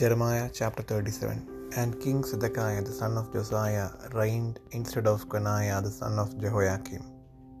Jeremiah 0.00 0.46
chapter 0.58 0.82
37 0.82 1.70
And 1.80 2.00
King 2.02 2.20
Zedekiah 2.28 2.82
the 2.86 2.94
son 3.00 3.16
of 3.20 3.32
Josiah 3.32 3.90
reigned 4.12 4.58
instead 4.78 5.06
of 5.10 5.28
Coniah 5.32 5.80
the 5.84 5.92
son 5.98 6.18
of 6.22 6.36
Jehoiakim, 6.42 7.04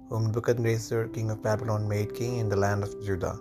whom 0.08 0.24
Nebuchadnezzar 0.26 1.02
king 1.16 1.30
of 1.30 1.42
Babylon 1.44 1.82
made 1.92 2.14
king 2.18 2.38
in 2.42 2.48
the 2.48 2.60
land 2.64 2.82
of 2.82 2.94
Judah. 3.06 3.36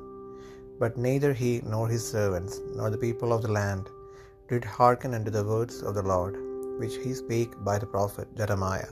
But 0.81 0.99
neither 1.05 1.31
he 1.41 1.53
nor 1.73 1.85
his 1.93 2.05
servants 2.15 2.59
nor 2.75 2.89
the 2.89 3.03
people 3.05 3.31
of 3.35 3.41
the 3.45 3.55
land 3.59 3.87
did 4.51 4.63
hearken 4.63 5.15
unto 5.17 5.31
the 5.35 5.47
words 5.53 5.77
of 5.81 5.95
the 5.95 6.07
Lord, 6.13 6.35
which 6.81 6.97
he 7.05 7.13
spake 7.21 7.55
by 7.69 7.77
the 7.79 7.91
prophet 7.95 8.27
Jeremiah. 8.41 8.91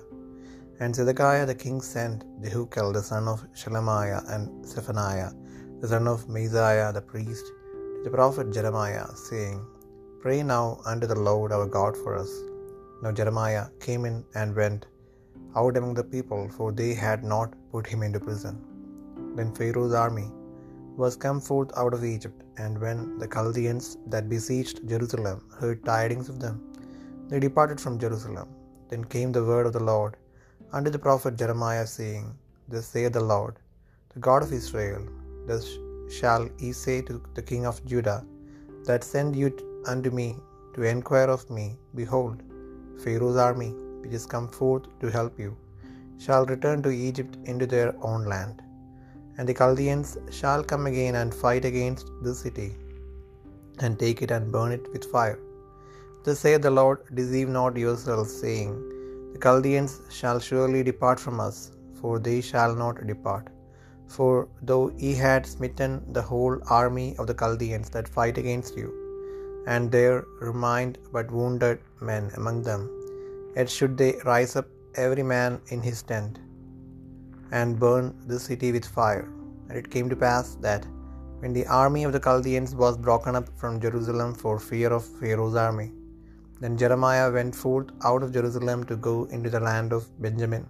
And 0.79 0.95
Zedekiah 0.95 1.45
the 1.51 1.61
king 1.65 1.79
sent 1.79 2.23
Jehucal 2.45 2.91
the 2.93 3.03
son 3.11 3.27
of 3.27 3.45
Shelemiah 3.53 4.21
and 4.33 4.65
Zephaniah 4.65 5.31
the 5.81 5.91
son 5.93 6.07
of 6.07 6.25
Maaseiah 6.27 6.89
the 6.97 7.05
priest 7.13 7.45
to 7.45 8.01
the 8.03 8.09
prophet 8.17 8.51
Jeremiah, 8.57 9.07
saying, 9.29 9.61
Pray 10.23 10.39
now 10.49 10.65
unto 10.89 11.07
the 11.11 11.21
Lord 11.27 11.51
our 11.55 11.67
God 11.75 11.93
for 12.01 12.11
us. 12.21 12.31
Now 13.03 13.11
Jeremiah 13.19 13.63
came 13.85 14.03
in 14.09 14.17
and 14.39 14.59
went 14.59 14.83
out 15.59 15.77
among 15.79 15.93
the 15.99 16.09
people, 16.15 16.41
for 16.55 16.67
they 16.79 16.89
had 17.05 17.21
not 17.31 17.55
put 17.71 17.87
him 17.91 18.01
into 18.07 18.19
prison. 18.27 18.55
Then 19.37 19.49
Pharaoh's 19.59 19.95
army 20.03 20.27
was 21.01 21.21
come 21.25 21.39
forth 21.47 21.71
out 21.81 21.95
of 21.97 22.03
Egypt, 22.13 22.39
and 22.63 22.81
when 22.83 22.99
the 23.21 23.29
Chaldeans 23.35 23.87
that 24.13 24.29
besieged 24.33 24.79
Jerusalem 24.91 25.39
heard 25.59 25.79
tidings 25.91 26.29
of 26.33 26.37
them, 26.43 26.57
they 27.29 27.39
departed 27.47 27.81
from 27.83 28.01
Jerusalem. 28.03 28.49
Then 28.91 29.05
came 29.15 29.31
the 29.37 29.47
word 29.51 29.65
of 29.69 29.75
the 29.77 29.87
Lord 29.93 30.13
unto 30.77 30.91
the 30.95 31.03
prophet 31.07 31.35
Jeremiah, 31.41 31.87
saying, 31.97 32.27
Thus 32.73 32.87
saith 32.93 33.15
the 33.17 33.27
Lord, 33.33 33.55
the 34.13 34.21
God 34.29 34.43
of 34.45 34.53
Israel, 34.61 35.03
Thus 35.49 35.65
shall 36.17 36.45
ye 36.63 36.71
say 36.85 36.97
to 37.09 37.15
the 37.37 37.47
king 37.51 37.65
of 37.71 37.83
Judah, 37.93 38.19
that 38.87 39.03
sent 39.03 39.35
you 39.41 39.49
unto 39.93 40.11
me 40.19 40.29
to 40.75 40.83
enquire 40.93 41.29
of 41.37 41.43
me, 41.57 41.65
Behold, 41.99 42.37
Pharaoh's 43.03 43.39
army, 43.49 43.71
which 44.01 44.15
is 44.19 44.25
come 44.33 44.47
forth 44.59 44.85
to 45.01 45.09
help 45.17 45.35
you, 45.43 45.51
shall 46.23 46.45
return 46.53 46.79
to 46.83 46.91
Egypt 47.09 47.35
into 47.51 47.67
their 47.73 47.91
own 48.09 48.23
land. 48.33 48.57
And 49.37 49.47
the 49.49 49.57
Chaldeans 49.59 50.11
shall 50.39 50.63
come 50.71 50.85
again 50.91 51.15
and 51.21 51.41
fight 51.43 51.65
against 51.71 52.07
this 52.25 52.41
city, 52.45 52.69
and 53.83 53.99
take 54.03 54.21
it 54.25 54.31
and 54.35 54.51
burn 54.55 54.71
it 54.77 54.85
with 54.93 55.11
fire. 55.15 55.39
Thus 56.23 56.39
saith 56.43 56.61
the 56.67 56.75
Lord, 56.79 56.99
Deceive 57.19 57.49
not 57.59 57.81
yourselves, 57.83 58.31
saying, 58.43 58.73
The 59.33 59.41
Chaldeans 59.45 59.93
shall 60.17 60.39
surely 60.49 60.83
depart 60.91 61.19
from 61.25 61.39
us, 61.47 61.57
for 61.99 62.13
they 62.27 62.39
shall 62.51 62.73
not 62.83 63.07
depart. 63.11 63.47
For 64.15 64.49
though 64.69 64.87
he 65.01 65.11
had 65.15 65.45
smitten 65.45 65.91
the 66.15 66.21
whole 66.29 66.55
army 66.69 67.15
of 67.17 67.27
the 67.27 67.33
Chaldeans 67.41 67.89
that 67.91 68.13
fight 68.15 68.37
against 68.37 68.75
you, 68.79 68.89
and 69.73 69.91
there 69.95 70.25
remained 70.47 70.97
but 71.13 71.31
wounded 71.31 71.79
men 72.09 72.25
among 72.39 72.57
them, 72.69 72.81
yet 73.55 73.69
should 73.75 73.93
they 74.01 74.13
rise 74.25 74.55
up 74.59 74.67
every 75.03 75.23
man 75.23 75.61
in 75.75 75.81
his 75.89 76.01
tent, 76.09 76.39
and 77.59 77.79
burn 77.83 78.07
the 78.31 78.39
city 78.47 78.71
with 78.75 78.85
fire. 78.97 79.27
And 79.67 79.77
it 79.81 79.89
came 79.93 80.09
to 80.09 80.19
pass 80.25 80.49
that 80.67 80.85
when 81.39 81.53
the 81.53 81.65
army 81.83 82.03
of 82.03 82.11
the 82.15 82.23
Chaldeans 82.27 82.73
was 82.83 82.97
broken 83.07 83.35
up 83.39 83.47
from 83.61 83.79
Jerusalem 83.85 84.33
for 84.41 84.55
fear 84.59 84.91
of 84.97 85.05
Pharaoh's 85.21 85.55
army, 85.55 85.89
then 86.59 86.77
Jeremiah 86.83 87.31
went 87.31 87.55
forth 87.55 87.87
out 88.03 88.23
of 88.23 88.33
Jerusalem 88.33 88.83
to 88.91 88.97
go 89.09 89.15
into 89.37 89.49
the 89.55 89.63
land 89.69 89.93
of 89.93 90.11
Benjamin, 90.21 90.67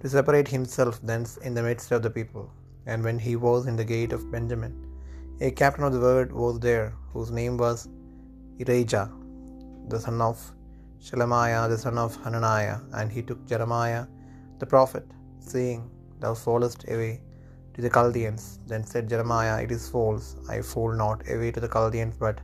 to 0.00 0.08
separate 0.08 0.48
himself 0.56 1.02
thence 1.02 1.36
in 1.38 1.54
the 1.54 1.66
midst 1.70 1.90
of 1.90 2.02
the 2.06 2.14
people. 2.20 2.46
And 2.90 3.04
when 3.06 3.18
he 3.26 3.34
was 3.46 3.66
in 3.70 3.76
the 3.80 3.88
gate 3.94 4.12
of 4.16 4.30
Benjamin, 4.34 4.74
a 5.46 5.50
captain 5.60 5.84
of 5.84 5.92
the 5.94 6.00
word 6.00 6.30
was 6.42 6.58
there, 6.68 6.86
whose 7.12 7.30
name 7.30 7.56
was 7.64 7.88
Irijah, 8.62 9.06
the 9.92 10.00
son 10.04 10.20
of 10.28 10.38
Shelemiah, 11.06 11.68
the 11.72 11.78
son 11.84 11.98
of 12.04 12.16
Hananiah, 12.24 12.78
and 12.94 13.12
he 13.16 13.22
took 13.28 13.46
Jeremiah 13.46 14.06
the 14.58 14.66
prophet, 14.74 15.06
saying, 15.38 15.82
Thou 16.22 16.34
fallest 16.44 16.82
away 16.94 17.20
to 17.74 17.82
the 17.82 17.90
Chaldeans. 17.96 18.58
Then 18.66 18.84
said 18.84 19.08
Jeremiah, 19.12 19.62
It 19.62 19.70
is 19.70 19.88
false, 19.88 20.36
I 20.48 20.60
fall 20.62 20.92
not 21.04 21.22
away 21.34 21.50
to 21.52 21.60
the 21.60 21.72
Chaldeans, 21.76 22.16
but 22.16 22.40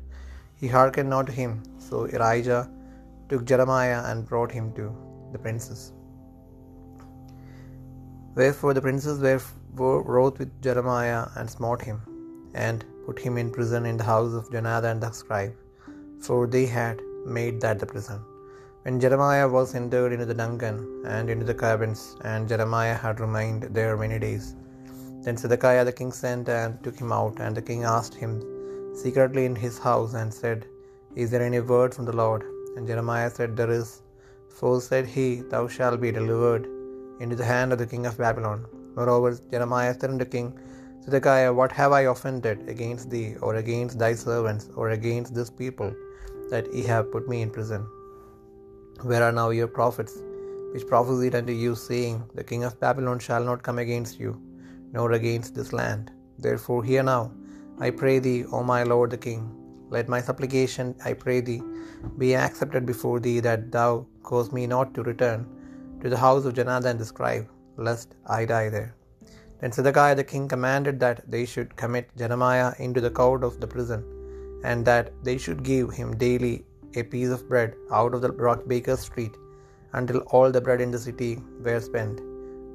he 0.60 0.68
hearkened 0.68 1.10
not 1.10 1.26
to 1.26 1.32
him. 1.32 1.62
So 1.78 2.06
Irijah 2.06 2.62
took 3.28 3.44
Jeremiah 3.44 4.00
and 4.10 4.28
brought 4.28 4.52
him 4.52 4.72
to 4.74 4.86
the 5.32 5.38
princes. 5.38 5.92
Wherefore 8.36 8.74
the 8.74 8.82
princes 8.82 9.20
were 9.20 9.40
wroth 9.76 10.38
with 10.40 10.52
Jeremiah 10.66 11.22
and 11.36 11.48
smote 11.56 11.82
him, 11.88 11.98
and 12.66 12.84
put 13.06 13.18
him 13.24 13.36
in 13.42 13.50
prison 13.56 13.84
in 13.90 13.96
the 14.00 14.10
house 14.12 14.34
of 14.38 14.50
Jonathan 14.54 15.00
the 15.04 15.10
scribe, 15.20 15.54
for 16.26 16.40
they 16.54 16.66
had 16.78 17.00
made 17.38 17.56
that 17.64 17.78
the 17.82 17.90
prison. 17.92 18.20
When 18.84 19.00
Jeremiah 19.04 19.48
was 19.56 19.74
entered 19.80 20.12
into 20.14 20.28
the 20.30 20.38
dungeon 20.42 20.76
and 21.14 21.30
into 21.32 21.46
the 21.50 21.60
cabins, 21.64 22.02
and 22.30 22.50
Jeremiah 22.52 22.98
had 23.04 23.24
remained 23.24 23.62
there 23.78 23.96
many 24.04 24.18
days, 24.26 24.46
then 25.24 25.38
Zedekiah 25.42 25.84
the 25.88 25.98
king 26.00 26.12
sent 26.22 26.48
and 26.58 26.82
took 26.84 26.98
him 27.02 27.12
out, 27.20 27.38
and 27.44 27.54
the 27.56 27.66
king 27.70 27.82
asked 27.96 28.16
him 28.22 28.32
secretly 29.02 29.44
in 29.50 29.56
his 29.64 29.78
house, 29.88 30.14
and 30.20 30.32
said, 30.42 30.60
Is 31.22 31.30
there 31.30 31.46
any 31.50 31.60
word 31.72 31.92
from 31.94 32.06
the 32.10 32.18
Lord? 32.22 32.42
And 32.76 32.86
Jeremiah 32.90 33.30
said, 33.38 33.56
There 33.56 33.74
is. 33.80 33.90
For 34.58 34.74
said 34.88 35.06
he, 35.14 35.28
Thou 35.52 35.62
shalt 35.74 36.00
be 36.04 36.12
delivered 36.20 36.64
into 37.22 37.36
the 37.40 37.50
hand 37.52 37.72
of 37.72 37.78
the 37.80 37.90
king 37.92 38.04
of 38.10 38.18
Babylon. 38.24 38.60
Moreover, 38.96 39.38
Jeremiah 39.50 39.94
said 39.94 40.10
unto 40.10 40.24
King 40.24 40.48
Zedekiah, 41.04 41.52
What 41.52 41.72
have 41.72 41.92
I 41.92 42.02
offended 42.12 42.68
against 42.68 43.10
thee, 43.10 43.36
or 43.42 43.56
against 43.56 43.98
thy 43.98 44.14
servants, 44.14 44.70
or 44.74 44.90
against 44.90 45.34
this 45.34 45.50
people, 45.50 45.92
that 46.50 46.72
ye 46.72 46.82
have 46.84 47.12
put 47.12 47.28
me 47.28 47.42
in 47.42 47.50
prison? 47.50 47.82
Where 49.02 49.22
are 49.22 49.32
now 49.32 49.50
your 49.50 49.68
prophets, 49.78 50.14
which 50.72 50.86
prophesied 50.86 51.34
unto 51.34 51.52
you, 51.52 51.74
saying, 51.74 52.22
The 52.34 52.44
king 52.50 52.64
of 52.64 52.80
Babylon 52.80 53.18
shall 53.18 53.44
not 53.44 53.62
come 53.62 53.78
against 53.78 54.18
you, 54.18 54.32
nor 54.94 55.12
against 55.12 55.54
this 55.54 55.72
land? 55.80 56.10
Therefore, 56.38 56.82
hear 56.82 57.02
now, 57.02 57.32
I 57.86 57.90
pray 57.90 58.18
thee, 58.18 58.44
O 58.52 58.62
my 58.62 58.82
lord 58.82 59.10
the 59.10 59.18
king. 59.28 59.42
Let 59.90 60.08
my 60.08 60.20
supplication, 60.20 60.94
I 61.04 61.12
pray 61.12 61.40
thee, 61.40 61.62
be 62.18 62.34
accepted 62.34 62.86
before 62.86 63.18
thee, 63.20 63.40
that 63.40 63.70
thou 63.76 64.06
cause 64.22 64.52
me 64.52 64.66
not 64.66 64.94
to 64.94 65.02
return 65.02 65.46
to 66.00 66.08
the 66.08 66.22
house 66.26 66.44
of 66.44 66.54
Jonathan 66.54 66.96
the 66.98 67.04
scribe, 67.04 67.46
lest 67.76 68.14
I 68.26 68.44
die 68.44 68.68
there. 68.68 68.94
Then 69.60 69.72
Zedekiah 69.72 70.14
the 70.14 70.24
king 70.24 70.48
commanded 70.48 71.00
that 71.00 71.22
they 71.30 71.44
should 71.44 71.76
commit 71.76 72.16
Jeremiah 72.16 72.72
into 72.78 73.00
the 73.00 73.10
court 73.10 73.42
of 73.44 73.60
the 73.60 73.66
prison, 73.66 74.04
and 74.64 74.84
that 74.84 75.10
they 75.22 75.38
should 75.38 75.62
give 75.62 75.90
him 75.90 76.16
daily 76.16 76.64
a 76.96 77.02
piece 77.02 77.30
of 77.30 77.48
bread 77.48 77.74
out 77.90 78.14
of 78.14 78.22
the 78.22 78.30
baker's 78.66 79.00
street, 79.00 79.36
until 79.92 80.18
all 80.18 80.50
the 80.50 80.60
bread 80.60 80.80
in 80.80 80.90
the 80.90 80.98
city 80.98 81.38
were 81.62 81.80
spent. 81.80 82.20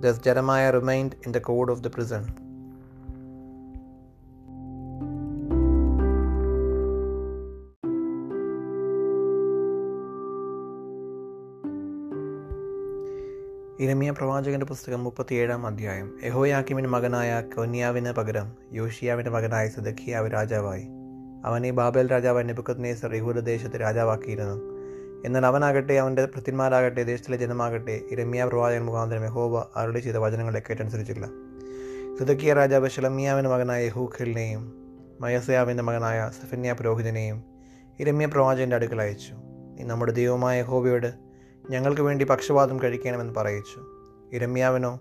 Thus 0.02 0.18
Jeremiah 0.18 0.72
remained 0.72 1.16
in 1.24 1.32
the 1.32 1.42
court 1.42 1.70
of 1.70 1.82
the 1.82 1.90
prison. 1.90 2.49
ഇരമിയ 13.80 14.12
പ്രവാചകന്റെ 14.12 14.66
പുസ്തകം 14.66 15.04
മുപ്പത്തിയേഴാം 15.04 15.68
അധ്യായം. 15.68 16.18
യഹോയാക്കിമിന് 16.24 16.88
മകനായ 16.88 17.42
കൊന്യാവിന് 17.42 18.12
പകരം 18.12 18.54
യോഷിയാവിന്റെ 18.74 19.32
മകനായ 19.32 19.68
സിദഖിയാവ് 19.68 20.34
രാജാവായി. 20.34 20.88
അവനെ 21.46 21.72
Babel 21.72 22.12
രാജാവ് 22.12 22.50
നെബുക്കത്നേസർ 22.50 23.16
യഹൂദദേശത്ത് 23.16 23.82
രാജാവാക്കിയിരുന്നു. 23.82 24.58
എന്നാൽ 25.26 25.46
അവനാകട്ടെ 25.46 25.94
അവന്റെ 25.94 26.26
ഭൃത്യന്മാരാകട്ടെ 26.26 27.04
ദേശത്തിലെ 27.04 27.38
ജനമാകട്ടെ 27.38 28.02
ഇരമ്യ 28.12 28.46
പ്രവാചകൻ 28.46 28.86
മുഖാന്തരം 28.86 29.24
യഹോവ 29.24 29.66
അരുളി 29.76 30.00
ചെയ്ത 30.00 30.16
വചനങ്ങളെ 30.16 30.64
കേട്ടനുസരിച്ചില്ല. 30.70 31.26
സുദക്കിയ 32.20 32.54
രാജാവ് 32.54 32.90
ഷലമിയാവിന്റെ 32.90 33.50
മകനായ 33.50 33.86
യഹൂഖലിനെയും 33.86 34.74
മയസയാവിന്റെ 35.22 35.84
മകനായ 35.84 36.32
സഫന്യ 36.42 36.74
പുരോഹിതനെയും 36.74 37.44
ഇരമ്യ 38.00 38.26
പ്രവാചകന്റെ 38.26 38.76
അടുക്കൽ 38.76 39.02
അയച്ചു. 39.02 39.34
നമ്മുടെ 39.82 40.12
ദൈവമായ 40.12 40.60
യഹോവയോട് 40.60 41.29
ഞങ്ങൾക്ക് 41.70 42.02
വേണ്ടി 42.02 42.26
പക്ഷപാതം 42.26 42.84
കഴിക്കണമെന്ന് 42.84 43.36
പറയിച്ചു. 43.36 43.80
ഇരമ്യാവിനോ 44.34 45.00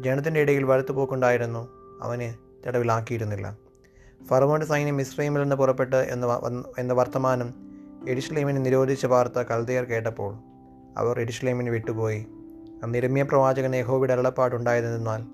ജനത്തിന്റെ 0.00 0.40
ഇടയിൽ 0.40 0.62
വലുത്തുപോക്കുണ്ടായിരുന്നു 0.62 1.68
അവന് 2.02 2.34
തടവിലാക്കിയിരുന്നില്ല. 2.66 3.58
ഫറവോന്റെ 4.26 4.66
സൈന്യം 4.66 5.00
ഇസ്രൈമിൽ 5.00 5.42
നിന്ന് 5.42 5.56
പുറപ്പെട്ട് 5.56 5.96
എന്ന 5.96 6.26
എന്ന 6.78 6.92
വർത്തമാനം 6.92 7.54
എഡിഷ്ലേമിനെ 8.08 8.60
നിരോധിച്ച 8.60 9.06
വാർത്ത 9.06 9.38
കൽതയർ 9.38 9.84
കേട്ടപ്പോൾ 9.84 10.34
അവർ 10.98 11.20
എഡിഷ്ലേമിനെ 11.20 11.70
വിട്ടുപോയി. 11.70 12.26
അന്ന് 12.82 12.98
ഇരമ്യ 12.98 13.22
പ്രവാചകൻ 13.22 13.76
യഹോവയുടെ 13.76 14.12
അരുളപ്പാടുണ്ടായതെന്നാൽ 14.12 15.24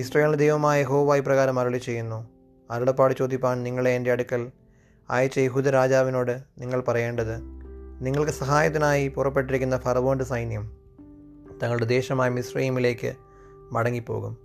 ഇസ്രയേലിന്റെ 0.00 0.38
ദൈവമായ 0.38 0.80
യഹോവായി 0.80 1.20
പ്രകാരം 1.20 1.60
അരുളി 1.60 1.78
ചെയ്യുന്നു. 1.78 2.28
അരുളപ്പാട് 2.70 3.14
ചോദിപ്പാൻ 3.14 3.62
നിങ്ങളെ 3.62 3.90
എന്റെ 3.90 4.12
അടുക്കൽ 4.12 4.50
അയച്ച 5.10 5.38
യഹൂദ 5.38 5.68
രാജാവിനോട് 5.68 6.40
നിങ്ങൾ 6.58 6.80
പറയേണ്ടത് 6.80 7.57
നിങ്ങൾക്ക് 8.00 8.32
സഹായത്തിനായി 8.32 9.08
പുറപ്പെട്ടിരിക്കുന്ന 9.08 9.78
ഫറവോന്റെ 9.78 10.24
സൈന്യം 10.24 10.72
തങ്ങളുടെ 11.62 11.84
ദേശമായ 11.84 12.28
മിശ്രൈമിലേക്ക് 12.28 13.14
മടങ്ങിപ്പോകും. 13.72 14.36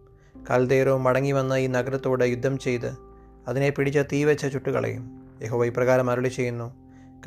കൽദേരോ 0.52 0.98
മടങ്ങി 0.98 1.32
വന്ന 1.32 1.54
ഈ 1.54 1.68
നഗരത്തോട് 1.68 2.24
യുദ്ധം 2.24 2.58
ചെയ്ത് 2.58 2.98
അതിനെ 3.48 3.70
പിടിച്ച 3.70 3.98
തീ 3.98 4.24
വെച്ച 4.24 4.46
ചുട്ടുകളയും. 4.46 5.22
യഹോവ 5.44 5.66
ഇപ്രകാരം 5.66 6.12
അരുളി 6.12 6.28
ചെയ്യുന്നു 6.28 6.74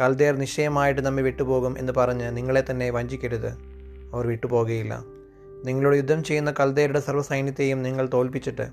കൽദേർ 0.01 0.37
നിശ്ചയമായിട്ട് 0.37 1.01
നമ്മെ 1.01 1.23
വിട്ടുപോകും 1.23 1.79
എന്ന് 1.79 1.93
പറഞ്ഞ് 1.97 2.37
നിങ്ങളെ 2.37 2.65
തന്നെ 2.71 2.91
വഞ്ചിക്കരുത്. 2.91 3.49
അവർ 4.13 4.27
വിട്ടുപോകുകയില്ല. 4.27 5.05
നിങ്ങളോട് 5.65 5.97
യുദ്ധം 5.97 6.25
ചെയ്യുന്ന 6.25 6.55
കൽദേരുടെ 6.61 7.01
സർവസൈന്യത്തെയും 7.01 7.83
നിങ്ങൾ 7.83 8.09
തോൽപ്പിച്ചിട്ട് 8.15 8.69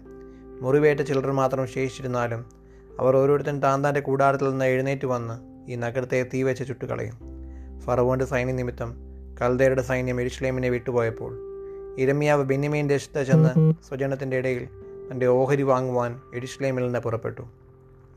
മുറിവേറ്റ 0.61 1.01
ചിലർ 1.01 1.31
മാത്രം 1.31 1.67
ശേഷിച്ചിരുന്നാലും 1.67 2.45
അവർ 2.99 3.15
ഓരോരുത്തരും 3.15 3.61
താന്താന്റെ 3.61 3.99
കൂടാരത്തിൽ 3.99 4.49
നിന്ന് 4.49 4.65
എഴുന്നേറ്റ് 4.65 5.05
വന്ന് 5.05 5.71
ഈ 5.71 5.75
നഗരത്തെ 5.75 6.29
തീവച്ച് 6.33 6.67
ചുട്ടുകളയും. 6.67 7.32
ഫറവോന്റെ 7.79 8.25
സൈന്യ 8.25 8.53
നിമിത്തം 8.53 8.95
കൽദേരുടെ 9.41 9.81
സൈന്യം 9.81 10.21
എരിശ്ലേമിനെ 10.21 10.69
വിട്ടുപോയപ്പോൾ 10.69 11.39
ഇരമ്യാവ് 11.97 12.43
ബെന്നിമീൻ 12.43 12.89
ദേശത്ത് 12.89 13.23
ചെന്ന് 13.23 13.73
സ്വജനത്തിന്റെ 13.89 14.37
ഇടയിൽ 14.37 14.67
തന്റെ 15.11 15.25
ഓഹരി 15.25 15.61
വാങ്ങുവാൻ 15.61 16.21
എരിശ്ലേമിൽ 16.35 16.83
നിന്ന് 16.83 16.99
പുറപ്പെട്ടു. 16.99 17.41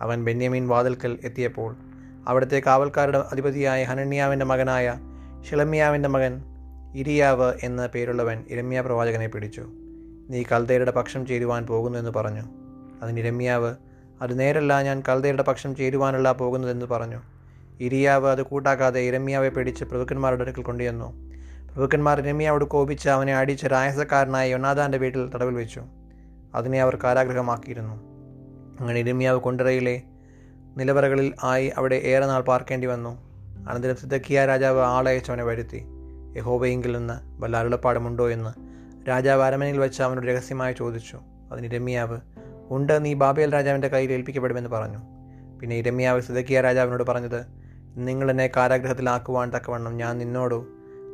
അവൻ 0.03 0.25
ബെന്യമീൻ 0.25 0.69
വാതിൽക്കൽ 0.69 1.19
എത്തിയപ്പോൾ 1.25 1.77
അവിടുത്തെ 2.29 2.63
കാവൽക്കാരുടെ 2.67 3.19
അധിപതിയായ 3.19 3.85
ഹനന്യാവിന്റെ 3.85 4.47
മകനായ 4.47 4.95
ഷിളമ്യാവിന്റെ 5.51 6.09
മകൻ 6.09 6.43
ഇരിയാവ് 6.95 7.55
എന്ന 7.63 7.87
പേരുള്ളവൻ 7.87 8.45
ഇരമ്യ 8.51 8.81
പ്രവാചകനെ 8.81 9.27
പിടിച്ചു. 9.27 9.61
നീ 10.31 10.45
കൽദേരുടെ 10.53 10.91
പക്ഷം 10.91 11.27
ചേരുവാൻ 11.27 11.67
പോകുന്നു 11.67 11.99
എന്ന് 11.99 12.11
പറഞ്ഞു. 12.11 12.45
അതിന് 13.03 13.21
ഇരമ്യാവ് 13.21 13.75
അത് 14.23 14.41
നേരല്ല 14.41 14.83
ഞാൻ 14.83 15.03
കൽദേരുടെ 15.09 15.43
പക്ഷം 15.43 15.77
ചേരുവാനല്ല 15.77 16.33
പോകുന്നതെന്ന് 16.33 16.87
പറഞ്ഞു. 16.87 17.36
ഇരിയാവ് 17.81 18.31
അത് 18.31 18.43
കൂട്ടാക്കാതെ 18.43 19.01
ഇരമ്യാവെ 19.01 19.49
പിടിച്ച് 19.49 19.85
പ്രഭുക്കന്മാരുടെ 19.85 20.43
അടുക്കൽ 20.43 20.63
കൊണ്ടുവന്നു 20.63 21.27
പ്രഭുക്കന്മാർ 21.73 22.21
ഇരമ്യാവോട് 22.21 22.65
കോപിച്ച് 22.65 23.09
അവനെ 23.09 23.37
അടിച്ച് 23.37 23.67
രായസക്കാരനായ 23.67 24.51
യൊനാദാന്റെ 24.51 24.99
വീട്ടിൽ 24.99 25.31
തടവിൽ 25.35 25.55
വെച്ചു. 25.55 25.83
അതിനെ 26.55 26.83
അവർ 26.83 26.99
കാരാഗ്രഹമാക്കിയിരുന്നു 27.05 27.95
അങ്ങനെ 28.81 29.01
ഇരമ്യാവ് 29.01 29.41
കൊണ്ടറയിലെ 29.41 30.03
നിലവറകളിൽ 30.77 31.35
ആയി 31.45 31.73
അവിടെ 31.77 31.97
ഏറെ 31.97 32.27
നാൾ 32.27 32.41
പാർക്കേണ്ടി 32.41 32.87
വന്നു. 32.87 33.11
അനന്തരം 33.69 33.97
സിദ്ധക്കിയ 33.97 34.47
രാജാവ് 34.47 34.81
ആളയച്ചവനെ 34.81 35.45
വരുത്തി. 35.45 35.85
യഹോബയെങ്കിൽ 36.37 36.97
നിന്ന് 36.97 37.43
വല്ല 37.43 37.57
അരുളപ്പാടുമുണ്ടോ 37.57 38.31
എന്ന് 38.31 38.51
രാജാവ് 39.09 39.43
അരമനയിൽ 39.43 39.79
വെച്ച് 39.79 40.03
അവനോട് 40.03 40.27
രഹസ്യമായി 40.27 40.75
ചോദിച്ചു. 40.79 41.21
അതിന് 41.53 41.67
ഇരമ്യാവ് 41.67 42.21
ഉണ്ട് 42.71 43.05
നീ 43.05 43.15
ബാബേൽ 43.15 43.55
രാജാവിന്റെ 43.55 43.89
കയ്യിൽ 43.89 44.13
ഏൽപ്പിക്കപ്പെടുമെന്ന് 44.13 44.71
പറഞ്ഞു. 44.71 44.99
പിന്നെ 45.61 45.77
ഇരമ്യാവ് 45.77 46.21
സിദ്ധക്കിയ 46.21 46.61
രാജാവിനോട് 46.61 47.03
പറഞ്ഞത് 47.03 47.66
നിങ്ങൾ 47.97 48.31
എന്നെ 48.31 48.51
കാരാഗ്രഹത്തിലാക്കുവാൻ 48.57 49.53
തക്കവണ്ണം 49.57 49.97
ഞാൻ 49.97 50.19
നിന്നോടോ 50.19 50.67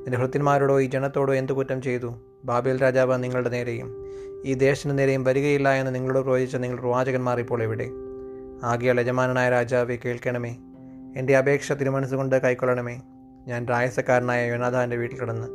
നിന്റെ 0.05 0.19
ഭൃത്യന്മാരോടോ 0.19 0.81
ഈ 0.81 0.87
ജനത്തോടോ 0.87 1.34
എന്തു 1.34 1.52
കുറ്റം 1.52 1.82
ചെയ്തു? 1.82 2.14
ബാബേൽ 2.44 2.82
രാജാവ് 2.82 3.25
നിങ്ങളുടെ 3.25 3.49
നേരെയും 3.49 4.11
ഈ 4.44 4.55
ദേശത്തിന് 4.55 4.99
നേരെയും 4.99 5.25
വരികയില്ല 5.25 5.73
എന്ന് 5.73 5.94
നിങ്ങളോട് 5.94 6.25
പ്രവചിച്ച 6.25 6.56
നിങ്ങൾ 6.56 6.79
പ്രവാചകന്മാർ 6.79 7.40
ഇപ്പോൾ 7.40 7.62
എവിടെ? 7.62 7.90
ആകെയാൽ 8.64 9.00
യജമാനായ 9.00 9.50
രാജാവെ 9.50 9.99
കേൾക്കണമേ. 10.05 10.56
എന്റെ 11.17 11.37
അപേക്ഷ 11.37 11.73
തിരുമനസ്സുകൊണ്ട് 11.73 12.43
കൈക്കൊള്ളണമേ. 12.43 13.02
ഞാൻ 13.46 13.69
രായസക്കാരനായ 13.69 14.46
യോനാഥാന്റെ 14.46 14.96
വീട്ടിൽ 14.96 15.19
കിടന്ന് 15.20 15.49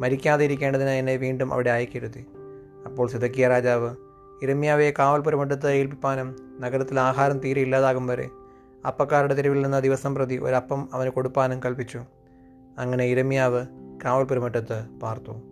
മരിക്കാതെ 0.00 0.44
ഇരിക്കേണ്ടതിന് 0.44 0.90
എന്നെ 0.90 1.16
വീണ്ടും 1.16 1.52
അവിടെ 1.52 1.70
അയക്കരുത്. 1.70 2.24
അപ്പോൾ 2.86 3.08
സിതക്കിയ 3.08 3.48
രാജാവ് 3.48 3.96
ഇരമ്യാവെ 4.42 4.92
കാവൽപുരമെടുത്ത് 4.98 5.70
ഏൽപ്പിപ്പാനും 5.70 6.36
നഗരത്തിൽ 6.60 7.00
ആഹാരം 7.00 7.38
തീരെ 7.38 7.60
ഇല്ലാതാകും 7.60 8.06
വരെ 8.06 8.28
അപ്പക്കാരുടെ 8.86 9.34
തെരുവിൽ 9.34 9.62
നിന്ന് 9.62 9.82
ദിവസം 9.82 10.14
പ്രതി 10.14 10.36
ഒരപ്പം 10.36 10.88
അവന് 10.92 11.10
കൊടുപ്പാനും 11.10 11.62
കൽപ്പിച്ചു. 11.64 12.04
അങ്ങനെ 12.78 13.04
ഇരമ്യാവ് 13.04 13.66
കാവൽ 14.04 14.24
പെരുമറ്റത്ത് 14.24 14.88
പാർത്തു. 15.02 15.49